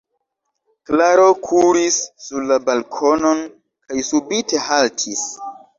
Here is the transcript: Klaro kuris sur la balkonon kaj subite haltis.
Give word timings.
Klaro 0.89 1.27
kuris 1.49 1.99
sur 2.25 2.49
la 2.53 2.59
balkonon 2.71 3.47
kaj 3.53 4.09
subite 4.13 4.69
haltis. 4.71 5.27